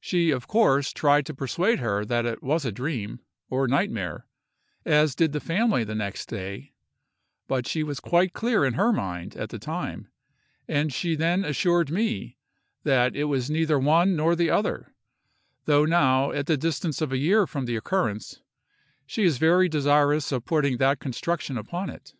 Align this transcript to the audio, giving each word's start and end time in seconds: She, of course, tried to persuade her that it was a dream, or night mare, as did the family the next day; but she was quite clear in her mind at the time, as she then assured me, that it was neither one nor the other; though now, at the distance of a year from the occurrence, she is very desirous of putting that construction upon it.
She, 0.00 0.32
of 0.32 0.48
course, 0.48 0.92
tried 0.92 1.24
to 1.26 1.34
persuade 1.36 1.78
her 1.78 2.04
that 2.06 2.26
it 2.26 2.42
was 2.42 2.64
a 2.64 2.72
dream, 2.72 3.20
or 3.48 3.68
night 3.68 3.92
mare, 3.92 4.26
as 4.84 5.14
did 5.14 5.30
the 5.30 5.38
family 5.38 5.84
the 5.84 5.94
next 5.94 6.26
day; 6.28 6.72
but 7.46 7.68
she 7.68 7.84
was 7.84 8.00
quite 8.00 8.32
clear 8.32 8.64
in 8.64 8.74
her 8.74 8.92
mind 8.92 9.36
at 9.36 9.50
the 9.50 9.60
time, 9.60 10.08
as 10.66 10.92
she 10.92 11.14
then 11.14 11.44
assured 11.44 11.92
me, 11.92 12.38
that 12.82 13.14
it 13.14 13.26
was 13.26 13.48
neither 13.50 13.78
one 13.78 14.16
nor 14.16 14.34
the 14.34 14.50
other; 14.50 14.96
though 15.66 15.84
now, 15.84 16.32
at 16.32 16.46
the 16.46 16.56
distance 16.56 17.00
of 17.00 17.12
a 17.12 17.16
year 17.18 17.46
from 17.46 17.64
the 17.66 17.76
occurrence, 17.76 18.40
she 19.06 19.22
is 19.22 19.38
very 19.38 19.68
desirous 19.68 20.32
of 20.32 20.44
putting 20.44 20.78
that 20.78 20.98
construction 20.98 21.56
upon 21.56 21.88
it. 21.88 22.14